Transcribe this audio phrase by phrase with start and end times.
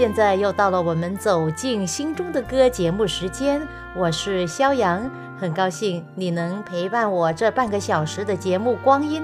[0.00, 3.60] 现在又到了我们走进心中的歌节目时间，
[3.94, 5.10] 我是肖阳。
[5.38, 9.22] 很高兴你能陪伴我这半个小时的节目光阴。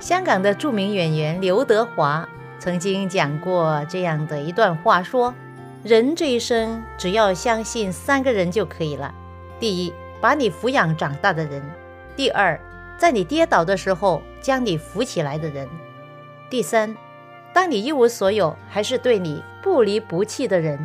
[0.00, 5.32] 香港的著名演员刘德华曾经讲过这样的一段话：说，
[5.84, 9.14] 人这一生只要相信三个人就可以了。
[9.60, 11.62] 第一，把你抚养长大的人；
[12.16, 12.60] 第二，
[12.96, 15.68] 在你跌倒的时候将你扶起来的人；
[16.50, 16.96] 第三，
[17.58, 20.78] 当你一无所有还是对你不离不弃的人。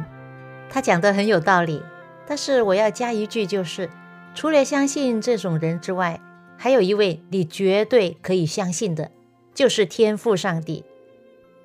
[0.71, 1.83] 他讲的很有道理，
[2.25, 3.87] 但是我要加一句，就是。
[4.33, 6.19] 除了相信这种人之外，
[6.57, 9.11] 还有一位你绝对可以相信的，
[9.53, 10.83] 就是天赋上帝。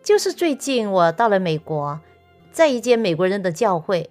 [0.03, 2.01] 就是最近我到了美国，
[2.53, 4.11] 在一间美国人的教会，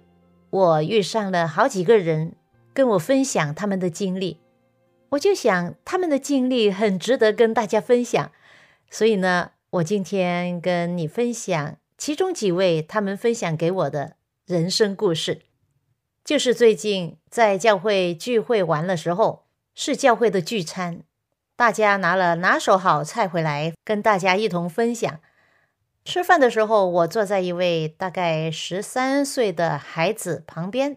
[0.50, 2.32] 我遇上了好几个人
[2.74, 4.40] 跟我分享他们的经历，
[5.10, 8.32] 我就想他们的经历很值得跟大家分享，
[8.90, 14.16] 所以呢，我今天跟你分享其中几位他们分享给我的
[14.46, 15.42] 人生故事。
[16.24, 19.44] 就是最近在教会聚会完的时候，
[19.74, 21.02] 是教会的聚餐，
[21.54, 25.20] 大家拿了拿手好菜回来，跟大家一同分享。
[26.02, 30.96] 吃饭的时候，我坐在一位大概十三岁的孩子旁边，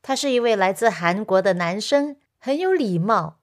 [0.00, 3.36] 他是一位来自韩国的男生，很有礼貌。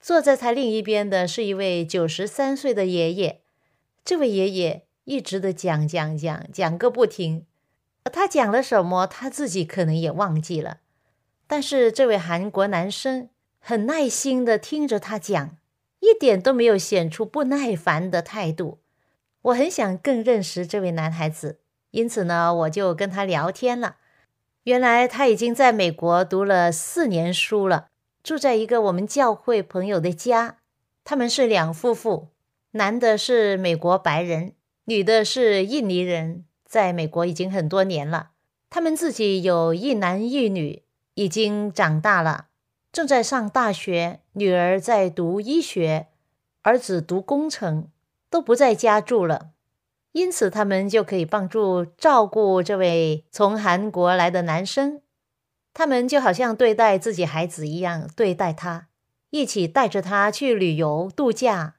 [0.00, 3.40] 坐在他另一边的是一位九十三岁的爷爷，
[4.08, 7.44] 这位爷爷一直的讲讲讲讲个不停。
[8.10, 10.78] 他讲了什么，他自己可能也忘记了。
[11.46, 15.58] 但是这位韩国男生很耐心的听着他讲，
[16.00, 18.78] 一点都没有显出不耐烦的态度。
[19.42, 21.60] 我很想更认识这位男孩子，
[21.90, 23.96] 因此呢，我就跟他聊天了。
[24.62, 27.88] 原来他已经在美国读了四年书了，
[28.22, 30.56] 住在一个我们教会朋友的家。
[31.04, 32.28] 他们是两夫妇，
[32.72, 34.52] 男的是美国白人，
[34.84, 36.44] 女的是印尼人。
[36.66, 38.32] 在美国已经很多年了，
[38.68, 40.82] 他们自己有一男一女，
[41.14, 42.48] 已经长大了，
[42.92, 44.20] 正在上大学。
[44.34, 46.08] 女儿在读医学，
[46.60, 47.88] 儿子读工程，
[48.28, 49.52] 都不在家住了，
[50.12, 55.00] 因此他们就可以帮助照顾这位从韩国来的男生。
[55.72, 58.88] 他们就好像对待自己孩子一样对待他，
[59.30, 61.76] 一起带着他去旅游度假。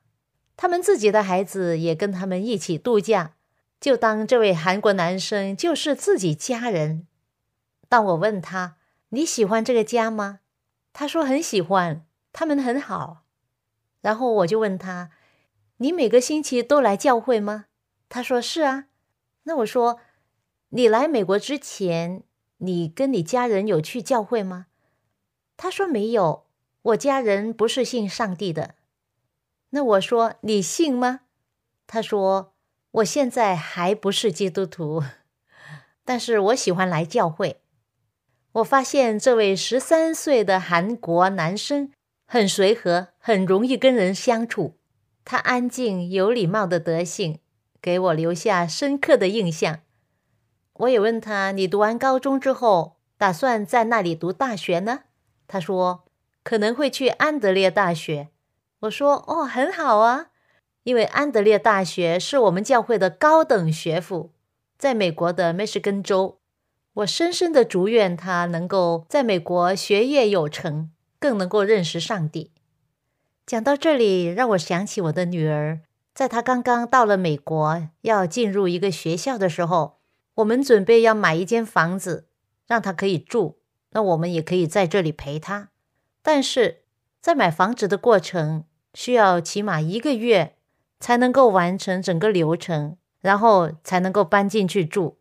[0.61, 3.35] 他们自己的孩子也跟他们一起度假。
[3.79, 7.07] 就当这位韩国男生就是自己家人。
[7.87, 8.75] 当我问他
[9.11, 10.41] 你喜欢这个家吗？
[10.91, 13.23] 他说很喜欢，他们很好。
[14.01, 15.11] 然后我就问他，
[15.77, 17.67] 你每个星期都来教会吗？
[18.09, 18.87] 他说是啊。
[19.43, 20.01] 那我说，
[20.71, 22.23] 你来美国之前，
[22.57, 24.65] 你跟你家人有去教会吗？
[25.55, 26.47] 他说没有，
[26.81, 28.75] 我家人不是信上帝的。
[29.72, 31.22] 那我说你信吗？
[31.85, 32.53] 他说。
[32.94, 35.03] 我现在还不是基督徒，
[36.03, 37.62] 但是我喜欢来教会。
[38.53, 41.91] 我发现这位十三岁的韩国男生
[42.25, 44.80] 很随和，很容易跟人相处。
[45.24, 47.38] 他安静有礼貌的德性
[47.80, 49.81] 给我留下深刻的印象。
[50.74, 55.01] 我也问他：“你读完高中之后，打算在那里读大学呢？”
[55.48, 56.06] 他说
[56.44, 58.30] ：“可能会去安德烈大学。”
[58.79, 60.27] 我说：“哦，很好啊。”
[60.83, 64.31] 因为安德烈大学是我们教会的高等学府，
[64.77, 66.39] 在美国的密歇根州。
[66.93, 70.89] 我深深的祝愿他能够在美国学业有成，
[71.19, 72.51] 更能够认识上帝。
[73.45, 75.81] 讲到这里，让我想起我的女儿，
[76.13, 79.99] 在她刚刚到了美国，要进入一个学校的时候，
[80.35, 82.27] 我们准备要买一间房子，
[82.65, 83.59] 让她可以住，
[83.91, 85.69] 那我们也可以在这里陪她。
[86.21, 86.83] 但是
[87.21, 90.56] 在买房子的过程，需要起码一个月。
[91.01, 95.18] 才能够完成整个流程，然后才能够搬进去住。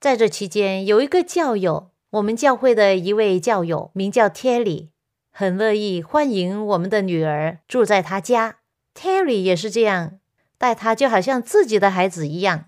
[0.00, 4.88] 在这期间，有一个教友，我们教会的一位教友，名叫 Terry，
[5.30, 8.56] 很乐意欢迎我们的女儿住在他家。
[8.96, 10.18] Terry 也是这样，
[10.58, 12.64] 待他就好像自己的孩子一样，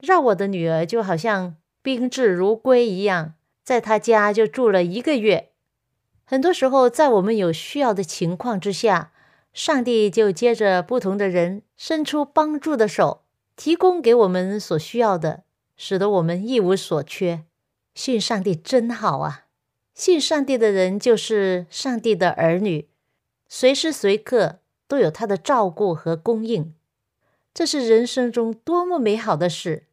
[0.00, 5.50] 让我的女儿就好像宾至如归一样，在他家就住了一个月。
[6.24, 9.12] 很多时候，在我们有需要的情况之下，
[9.58, 13.24] 上帝就接着不同的人伸出帮助的手，
[13.56, 15.42] 提供给我们所需要的，
[15.76, 17.42] 使得我们一无所缺。
[17.92, 19.46] 信上帝真好啊！
[19.96, 22.86] 信上帝的人就是上帝的儿女，
[23.48, 26.72] 随时随刻都有他的照顾和供应，
[27.52, 29.86] 这是人生中多么美好的事！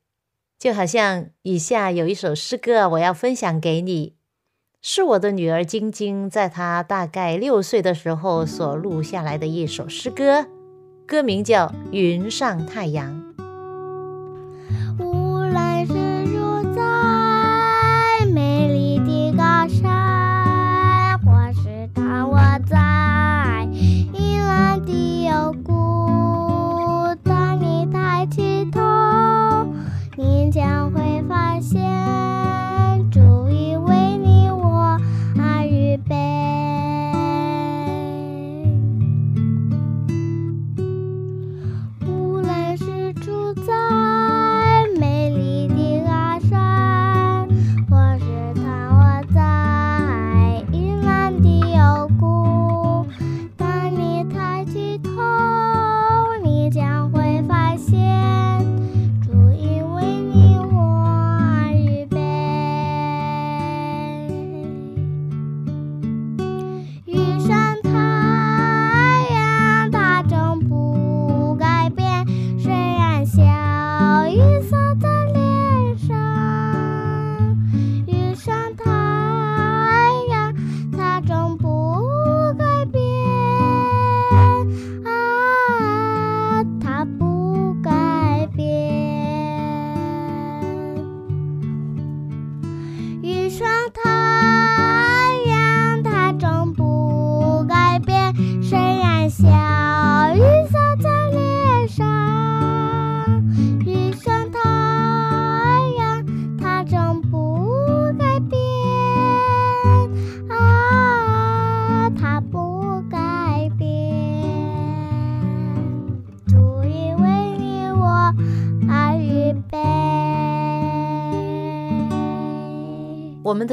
[0.60, 4.14] 就好像以下有一首诗歌，我要分享给你，
[4.88, 10.46] 是我的女儿晶晶在她大概六岁的时候所录下来的一首诗歌，
[11.08, 13.12] 歌名叫《云上太阳》。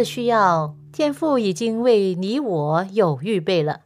[0.02, 3.82] 的需要，天父已经为你我有预备了。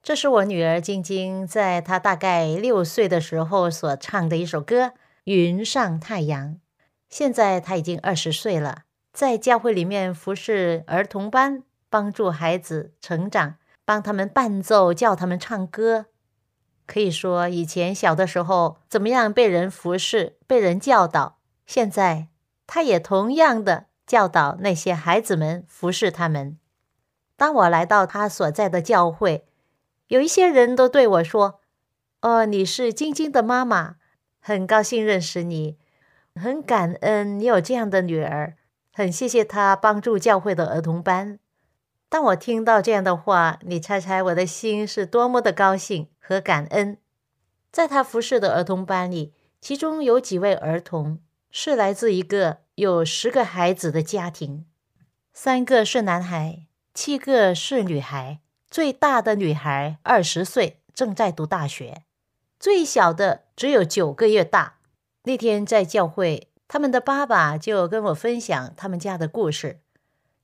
[0.00, 4.84] 这是我女儿晶晶在她大概六岁的时候所唱的一首歌
[5.24, 6.50] 《云上太阳》。
[7.08, 8.82] 现在她已经二十岁了，
[9.12, 16.06] 在教会里面服侍儿童班，帮助孩子成长，帮他们伴奏，教他们唱歌。
[16.86, 22.28] 可以说，以前小的时候怎么样被人服侍、被人教导，现在
[22.68, 23.86] 她也同样的。
[24.06, 26.58] 教导那些孩子们服侍他们。
[27.36, 29.46] 当我来到他所在的教会，
[30.06, 31.60] 有一些人都对我说
[32.22, 33.96] ：“哦，你是晶晶的妈妈，
[34.40, 35.76] 很高兴认识你，
[36.34, 38.56] 很感恩你有这样的女儿，
[38.92, 41.38] 很谢谢她帮助教会的儿童班。”
[42.08, 46.98] 当我听到这样的话，你猜猜我的心是多么的高兴和感恩。
[47.72, 51.20] 在他服侍的儿童班里，其中有几位儿童
[51.50, 52.58] 是来自一个。
[52.76, 54.66] 有十个孩子的家庭，
[55.32, 58.40] 三个是男孩，七个是女孩。
[58.70, 62.02] 最大的女孩二十岁，正在读大学；
[62.60, 64.80] 最小的只有九个月大。
[65.22, 69.80] 那天在教会，他们的爸爸就跟我分享他们家的故事。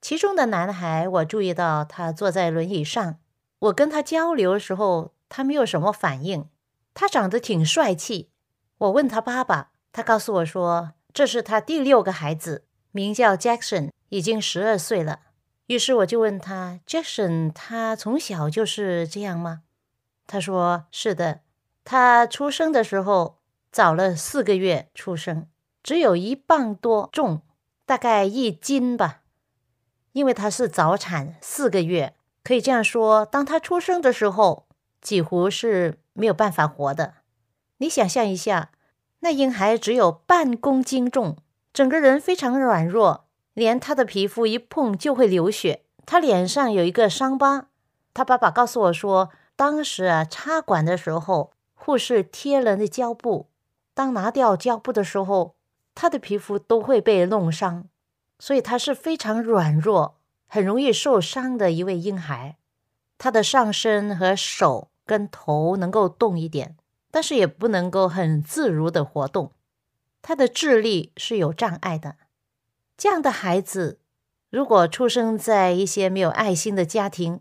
[0.01, 3.19] 其中的男孩，我注意到他坐在轮椅上。
[3.59, 6.49] 我跟他交流的时候，他没有什么反应。
[6.95, 8.31] 他长得挺帅气。
[8.79, 10.93] 我问他爸爸，他告诉我说。
[11.15, 15.21] 这是他第六个孩子，名叫 Jackson，已经十二岁了。
[15.67, 19.63] 于是我就问他：“Jackson，他从小就是这样吗？”
[20.27, 21.41] 他说：“是的，
[21.85, 23.39] 他出生的时候
[23.71, 25.49] 早了四个月出生，
[25.83, 27.43] 只有一磅多重，
[27.85, 29.21] 大概一斤吧。
[30.13, 33.27] 因为他是早产，四个月可以这样说。
[33.27, 34.67] 当他出生的时候，
[35.01, 37.15] 几乎是没有办法活的。
[37.79, 38.71] 你想象一下。”
[39.25, 41.37] 那婴孩只有半公斤重，
[41.73, 45.85] 整个人非常软弱，连他的皮肤一碰就会流血。
[46.05, 47.69] 他脸上有一个伤疤。
[48.13, 53.49] 他爸爸告诉我说，当时啊插管的时候，护士贴了那胶布，
[53.95, 55.55] 当拿掉胶布的时候，
[55.95, 57.85] 他的皮肤都会被弄伤，
[58.41, 60.17] 所以他是非常软弱，
[60.49, 62.57] 很容易受伤的一位婴孩。
[63.19, 66.77] 他的上身和手跟头能够动一点，
[67.13, 69.53] 但是也不能够很自如的活动。
[70.21, 72.17] 他的智力是有障碍的。
[72.97, 74.01] 这样的孩子，
[74.51, 77.39] 如果出生在一些没有爱心的家庭，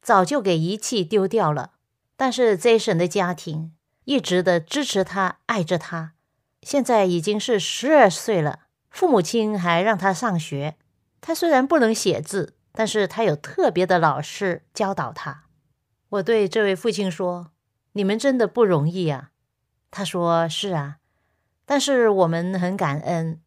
[0.00, 1.72] 早就给遗弃丢掉了。
[2.16, 3.72] 但是 Jason 的家庭
[4.04, 6.12] 一直的支持他，爱着他。
[6.62, 10.76] 现在已经是十二岁了，父母亲还让他上学。
[11.20, 12.54] 他虽然不能写字。
[12.76, 15.44] 但是他有特别的老师教导他。
[16.08, 17.52] 我对这位父亲说
[17.94, 19.30] ：“你们真的不容易啊。”
[19.90, 20.98] 他说：“是啊。”
[21.66, 23.40] 但是我们很感恩。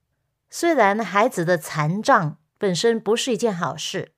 [0.49, 4.11] 虽然孩子的残障本身不是一件好事，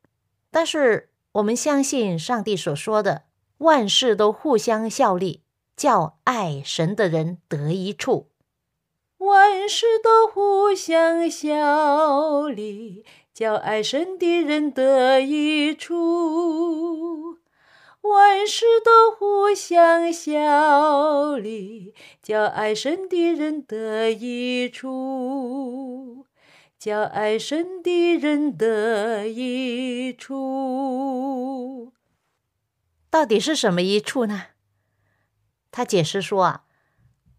[0.49, 3.25] 但是我们相信上帝所说的
[3.57, 5.43] 万事都互相效力，
[5.75, 8.31] 叫爱神的人得一处。
[9.17, 13.05] 万事都互相效力。
[13.31, 17.38] 叫爱神的人得益处，
[18.01, 26.25] 万事都互相效力；叫爱神的人得益处，
[26.77, 31.93] 叫爱神的人得益处。
[33.09, 34.47] 到底是什么益处呢？
[35.71, 36.63] 他解释说啊，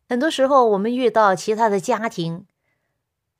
[0.08, 2.46] 很多时候我们遇到其他的家庭，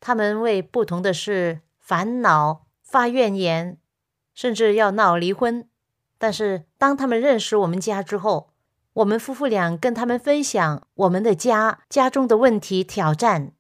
[0.01, 1.61] 他们为不同的事。
[1.79, 3.79] 烦恼、发怨言，
[4.33, 5.70] 甚至要闹离婚。
[6.23, 8.51] 但是，当他们认识我们家之后，
[8.93, 13.53] 我们夫妇俩跟他们分享我们的家家中的问题、挑战。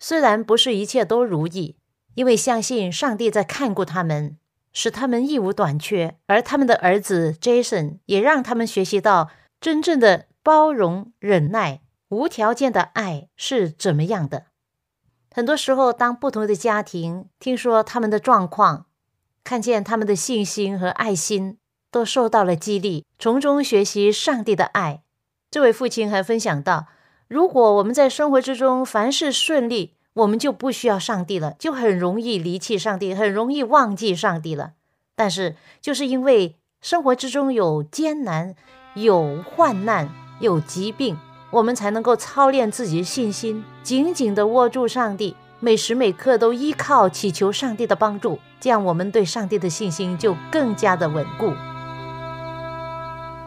[0.00, 1.76] 虽然不是一切都如意，
[2.16, 4.36] 因为相信上帝在看顾他们，
[4.72, 6.18] 使他们一无短缺。
[6.26, 14.46] 而他们的儿子 Jason 也让他们学习到真正的包容、忍耐、无条件的爱是怎么样的。
[15.32, 18.86] 很多时候，当不同的家庭听说他们的状况，
[19.44, 21.58] 看见他们的信心和爱心
[21.90, 25.02] 都受到了激励，从中学习上帝的爱。
[25.50, 26.86] 这位父亲还分享到：
[27.28, 34.72] 如果我们在生活之中凡事顺利，我们就不需要上帝了，就很容易离弃上帝，很容易忘记上帝了。
[35.14, 38.54] 但是，就是因为生活之中有艰难、
[38.94, 41.18] 有患难、有疾病。
[41.50, 51.54] 我们才能够操练自己的信心，紧紧地握住上帝，每时每刻都依靠祈求上帝的帮助，这样我们对上帝的信心就更加的稳固。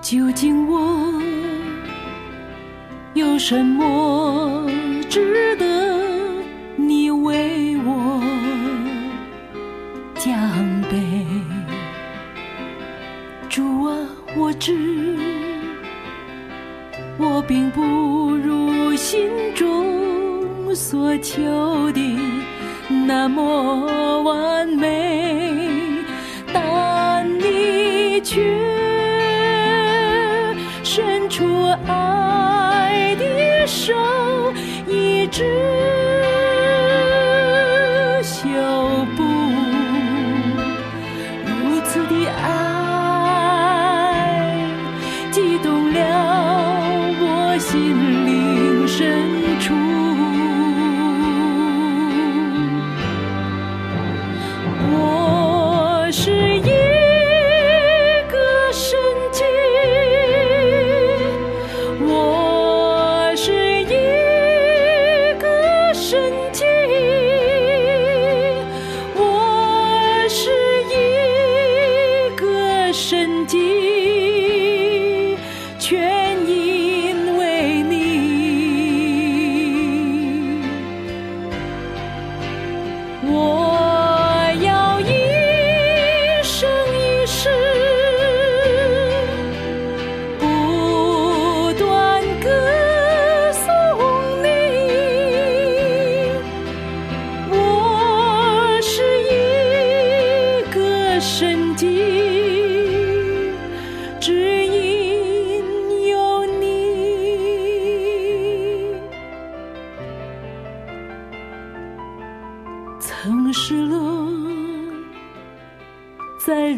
[0.02, 1.14] 究竟我
[3.14, 4.68] 有什么
[5.08, 5.64] 值得
[6.76, 8.20] 你为我
[10.16, 10.36] 奖
[10.90, 11.24] 杯？
[13.48, 13.96] 主啊，
[14.36, 14.76] 我知。
[17.18, 22.02] 我并不如心中所求的
[23.06, 25.60] 那么完美，
[26.52, 28.42] 但你却
[35.32, 35.81] 知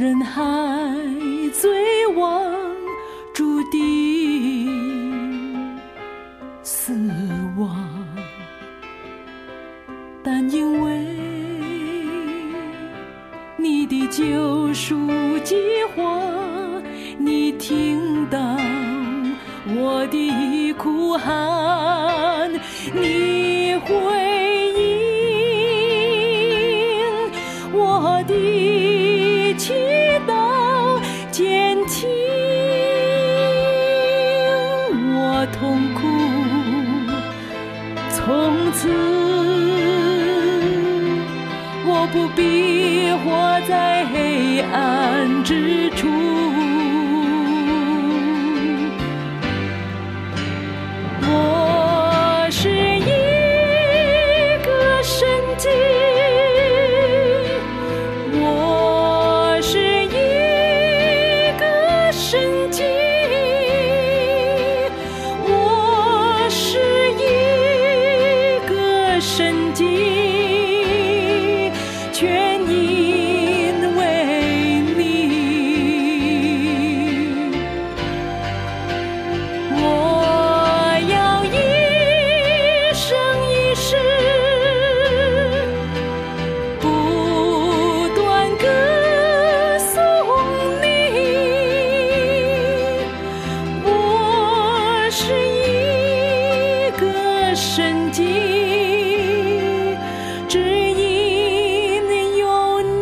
[0.03, 1.12] 人海。
[45.43, 46.42] 之处。
[97.75, 98.23] 神迹，
[100.47, 102.81] 只因有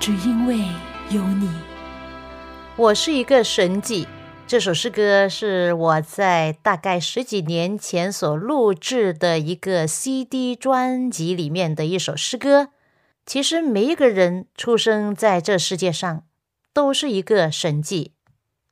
[0.00, 0.58] 只因为
[1.10, 1.48] 有你。
[2.74, 4.08] 我是一个神迹。
[4.52, 12.68] 这首诗歌是我在大概十几年前所录制的一个 CD 专辑里面的一首诗歌。
[13.24, 16.24] 其实每一个人出生在这世界上
[16.74, 18.12] 都是一个神迹。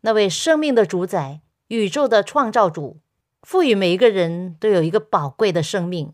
[0.03, 3.01] 那位生命的主宰、宇宙的创造主，
[3.41, 6.13] 赋予每一个人都有一个宝贵的生命。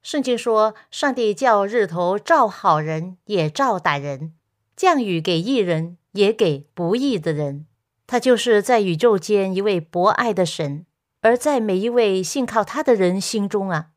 [0.00, 4.32] 圣经说，上帝叫日头照好人，也照歹人；
[4.74, 7.66] 降雨给义人，也给不义的人。
[8.08, 10.86] 他就是在宇宙间一位博爱的神，
[11.20, 13.90] 而在每一位信靠他的人心中啊，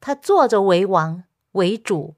[0.00, 2.14] 他坐着为王为主。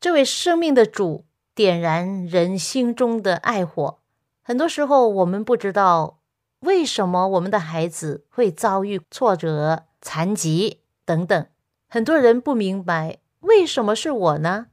[0.00, 3.98] 这位生命的主点燃人心中的爱火。
[4.42, 6.20] 很多时候，我们不知道
[6.60, 11.46] 为什么我们的孩子会遭遇挫折、残疾等等。
[11.86, 14.68] 很多人不明白为什么是我呢？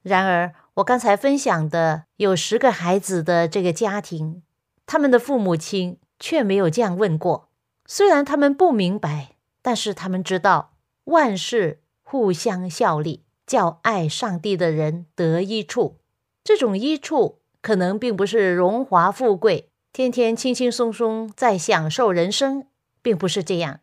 [0.00, 4.42] 然而，我刚才分享的有十个孩子的这个家庭，
[4.88, 7.50] 他们的父母亲却没有这样问过。
[7.84, 10.72] 虽然他们不明白，但是他们知道
[11.04, 15.98] 万事互相效力，叫爱上帝的人得益处。
[16.42, 22.66] 这种益处可能并不是荣华富贵，天天轻轻松松在享受人生，
[23.02, 23.80] 并不是这样。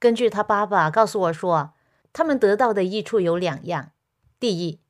[0.00, 1.74] 根据他爸爸告诉我说，
[2.12, 3.92] 他们得到的益处有两样：
[4.40, 4.80] 第一，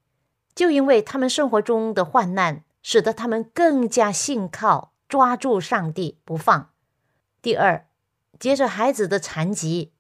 [0.55, 6.71] 就因为他们生活中的患难，使得他们更加信靠、抓住上帝不放；
[7.43, 7.87] 第二，
[8.41, 9.93] 接着孩子的残疾，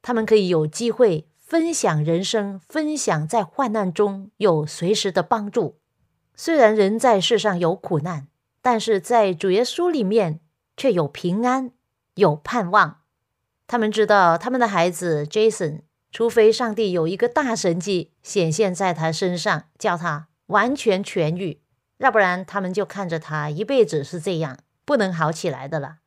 [0.00, 5.80] 他们可以有机会分享人生，分享在患难中有随时的帮助。
[6.36, 8.28] 虽然人在世上有苦难，
[8.62, 10.38] 但是在主耶稣里面
[10.76, 11.72] 却有平安，
[12.14, 13.00] 有盼望。
[13.66, 15.80] 他们知道他们的孩子 Jason。
[16.12, 21.60] 除非上帝有一个大神迹显现在他身上，叫他完全痊愈，
[22.00, 25.98] 要不然他们就看着他一辈子是这样，不能好起来的了。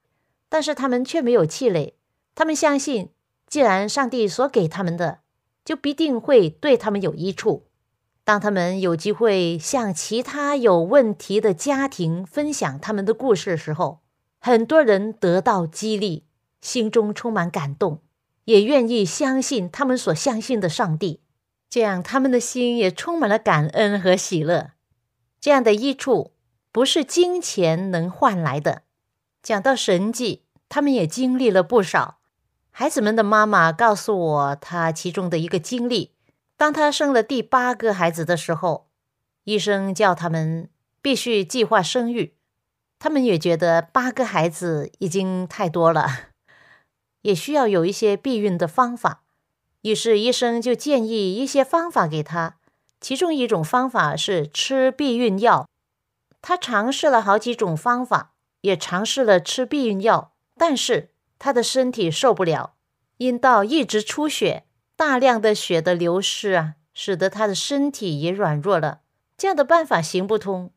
[0.49, 1.95] 但是他们却没有气馁，
[2.33, 3.11] 他们相信，
[3.47, 5.19] 既然上帝所给他们的，
[5.63, 7.67] 就必定会对他们有益处。
[8.23, 13.99] 当他们有机会向其他有问题的家庭分享他们的故事的时候，
[14.39, 16.25] 很多人得到激励，
[16.59, 18.01] 心中充满感动。
[18.45, 21.21] 也愿意相信他们所相信的上帝，
[21.69, 24.71] 这样他们的心也充满了感恩和喜乐。
[25.43, 26.31] 这样的益处
[26.71, 28.83] 不是金钱能换来的。
[29.41, 32.19] 讲到神迹，他们也经历了不少。
[32.71, 36.13] 孩子们的妈妈告诉我，她其中的一个经历：
[36.55, 38.87] 当她生了第八个孩子的时候，
[39.43, 40.69] 医生叫他们
[41.01, 42.37] 必须计划生育。
[42.97, 46.07] 他们也觉得八个孩子已经太多了。
[47.23, 49.23] 也需要有一些避孕的方法，
[49.81, 52.59] 于是医生就建议一些方法给他。
[53.03, 55.67] 其中一种方法是吃避孕药。
[56.41, 62.75] 他尝试了好几种方法，也尝试了吃避孕药，但是他的身体受不了，
[63.17, 64.63] 阴道一直出血，
[64.95, 69.01] 大量的血的流失啊，使得他的身体也软弱了。
[69.37, 70.71] 这样的办法行不通。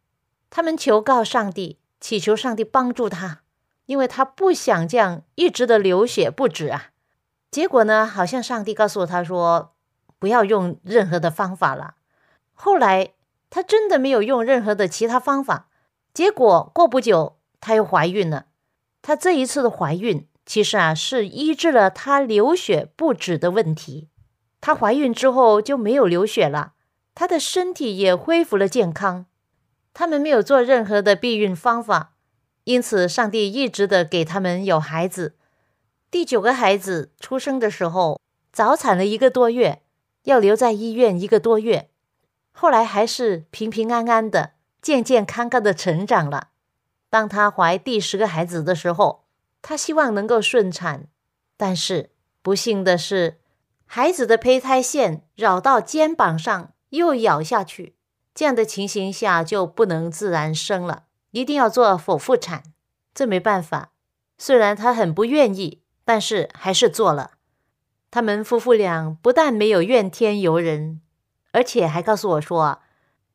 [0.50, 3.42] 他们求告上帝，祈求上帝帮助他。
[3.84, 6.86] 因为他不想这样一直的流血不止啊，
[7.52, 9.76] 结果呢，好像上帝告诉他说，
[10.18, 11.94] 不要用任何的方法了。
[12.58, 13.12] 后来
[13.50, 15.68] 他真的没有用任何的其他方法，
[16.12, 18.46] 结果过不久她又怀孕了。
[19.02, 24.08] 她这一次的怀孕其实啊是医治了她流血不止的问题。
[24.60, 26.72] 她怀孕之后就没有流血了，
[27.14, 29.26] 他的身体也恢复了健康。
[29.94, 32.14] 他们没有做任何的避孕方法，
[32.64, 35.36] 因此上帝一直的给他们有孩子。
[36.10, 38.20] 第九个孩子出生的时候，
[38.52, 39.82] 早产了一个多月，
[40.24, 41.90] 要留在医院一个多月。
[42.58, 46.48] 后来还是平平安安的、健健康康的成长了。
[47.10, 49.26] 当他怀第十个孩子的时候，
[49.60, 51.08] 他希望能够顺产，
[51.58, 53.40] 但是不幸的是，
[53.84, 57.94] 孩子的胚胎线绕到肩膀上又咬下去，
[58.34, 62.62] 这样的情形下就不能自然生了，一定要做剖腹产。
[63.12, 63.92] 这没办法，
[64.38, 67.32] 虽然他很不愿意，但是还是做了。
[68.10, 71.02] 他们夫妇俩不但没有怨天尤人。
[71.56, 72.82] 而且还告诉我说，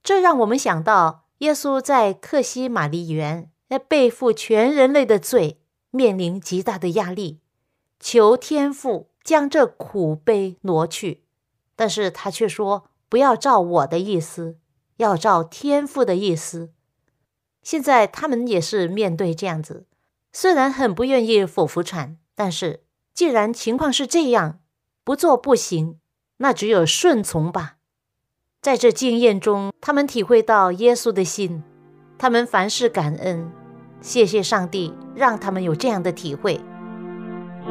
[0.04, 7.40] 这让我们想到耶稣在克西玛丽园要背负全人类的罪，面临极大的压力，
[8.00, 11.24] 求天父将这苦悲挪去。
[11.76, 14.60] 但是他却说不要照我的意思，
[14.98, 16.70] 要照天父的意思。
[17.64, 19.88] 现在他们也是面对这样子，
[20.32, 22.84] 虽然很不愿意剖腹产，但是
[23.16, 24.60] 既然情况是这样，
[25.04, 26.00] 不做不行，
[26.38, 27.78] 那只有顺从吧。
[28.62, 31.64] 在这经验中，他们体会到耶稣的心，
[32.20, 33.52] 他们凡事感恩，
[34.02, 36.62] 谢谢上帝，让他们有这样的体会。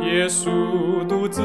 [0.03, 1.41] 耶稣独自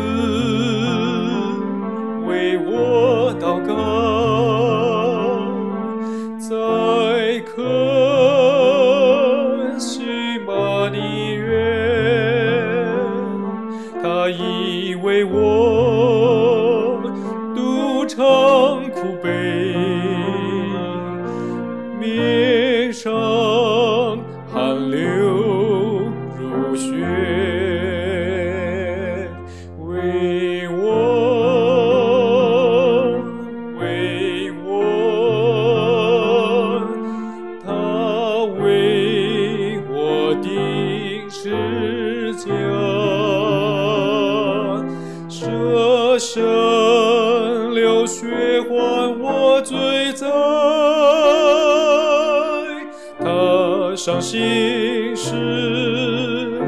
[54.36, 55.32] 心是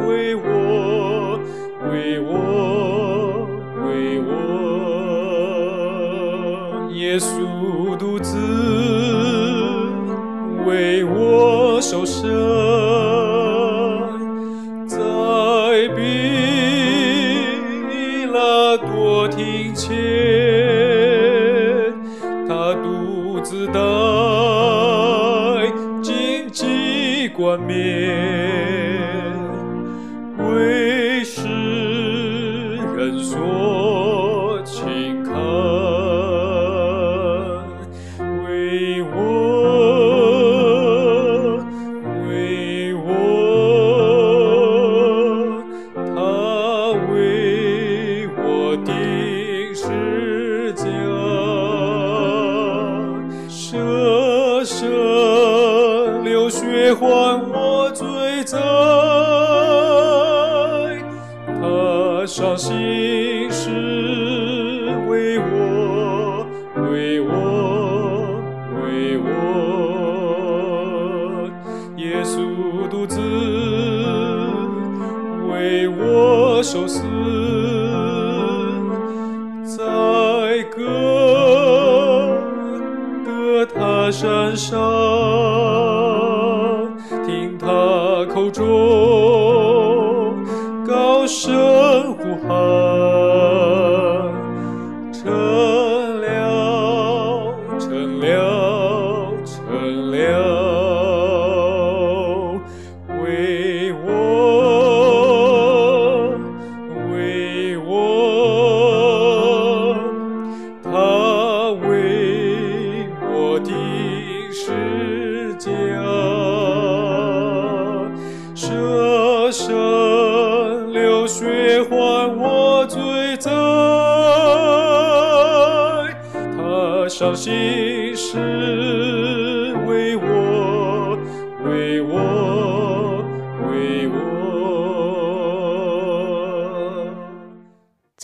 [0.07, 1.37] 为我，
[1.91, 3.45] 为我，
[3.83, 3.85] 为
[4.21, 4.29] 我。
[6.93, 7.27] 耶稣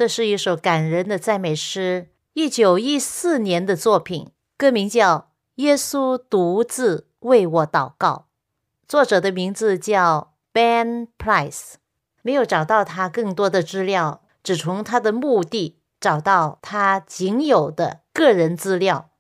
[0.04, 4.32] 这是一首感人的赞美诗，一九一四年的作品。
[4.58, 5.18] 歌名叫
[5.56, 8.28] 《耶稣独自为我祷告》，
[8.86, 11.76] 作者的名字叫 Ben Price。
[12.22, 19.12] 没有找到他更多的资料，只从他的墓地找到他仅有的个人资料。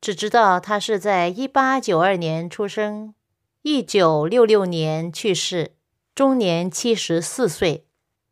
[0.00, 3.14] 只知道他是在一八九二年出生，
[3.62, 5.76] 一九六六年去世，
[6.16, 7.86] 终年七十四岁。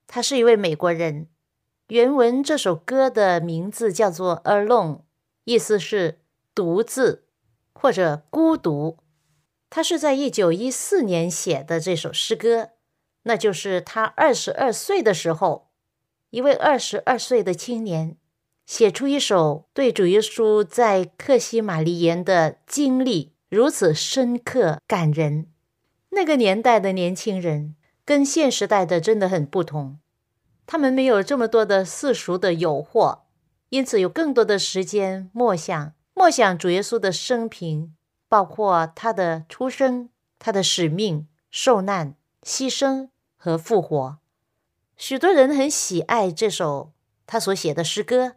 [0.08, 1.28] 他是一位美国人。
[1.90, 4.96] 原文这首歌的名字叫做《Alone》，
[5.42, 6.20] 意思是
[6.54, 7.24] 独自
[7.72, 8.98] 或者孤独。
[9.68, 12.70] 他是在一九一四年写的这首诗歌，
[13.24, 15.70] 那就是他二十二岁的时候，
[16.30, 18.16] 一位二十二岁的青年
[18.64, 25.48] 写出一首对主耶稣在克西玛丽园的经历如此深刻感人。
[26.10, 27.74] 那个年代的年轻人
[28.04, 29.98] 跟现时代的真的很不同。
[30.70, 33.22] 他们没有这么多的世俗的诱惑，
[33.70, 37.92] 因此有更多的时间默想，默想主耶稣的生平，
[38.28, 44.18] 包括他的出生、他的使命、受难、牺牲和复活。
[44.96, 46.92] 许多人很喜爱这首
[47.26, 48.36] 他所写的诗歌，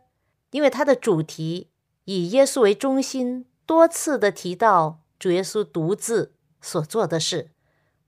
[0.49, 1.69] 因为它的主题
[2.05, 7.51] 以耶稣为中心，多次的提到主耶稣独自所做的事，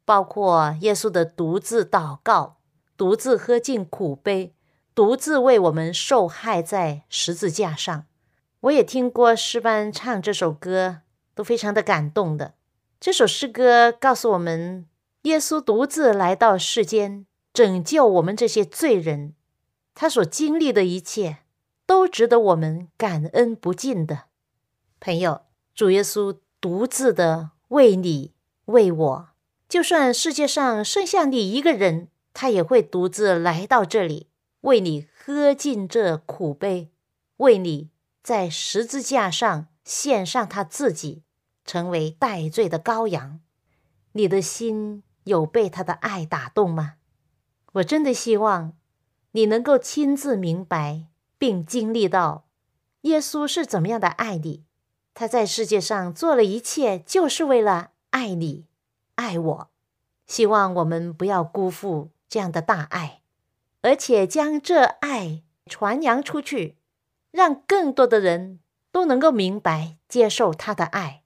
[0.04, 2.55] 包括耶稣的独自祷告。
[2.98, 4.54] 独自喝尽苦杯，
[4.94, 8.06] 独自为我们受害在十字架上。
[8.62, 11.02] 我也听过诗班唱这首歌，
[11.34, 12.54] 都非常的感动的。
[13.00, 14.88] 这首诗歌告诉我们，
[15.24, 19.36] 耶稣独自来到世间，拯救我们这些罪人。
[19.94, 21.40] 他所经历的一切，
[21.86, 24.24] 都值得我们感恩不尽的。
[25.00, 25.42] 朋友，
[25.76, 28.34] 主耶稣独自的为你
[28.66, 29.30] 为我，
[29.68, 32.08] 就算世界上剩下你一个人。
[32.36, 34.28] 他也会独自来到这里，
[34.62, 36.92] 为你喝尽这苦杯，
[37.38, 37.90] 为你
[38.22, 41.24] 在十字架上献上他自己，
[41.64, 43.40] 成为代罪的羔羊。
[44.12, 46.96] 你的心有被他的爱打动吗？
[47.74, 48.74] 我真的希望
[49.32, 51.06] 你能够亲自明白
[51.38, 52.46] 并经历到
[53.02, 54.66] 耶稣是怎么样的爱你。
[55.14, 58.66] 他在世界上做了一切，就是为了爱你、
[59.16, 59.70] 爱我。
[60.28, 62.10] 希望我们不要辜负。
[62.28, 63.22] 这样的大爱，
[63.82, 66.78] 而且将这爱传扬出去，
[67.32, 68.60] 让更多的人
[68.92, 71.24] 都能够明白、接受他的爱，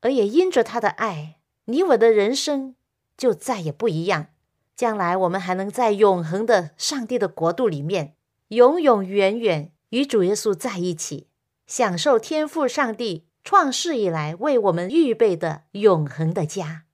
[0.00, 2.74] 而也因着他的爱，你我的人生
[3.16, 4.28] 就再也不一样。
[4.74, 8.16] 将来我们还能在永恒的上帝的国度里面，
[8.48, 11.28] 永永远远与主耶稣在一起，
[11.66, 16.84] 享受天父上帝创世以来为我们预备的永恒的家。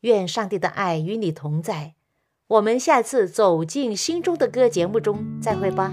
[0.00, 1.94] 愿上帝的爱与你同在。
[2.52, 5.90] 我们下次走进心中的歌节目中再会吧。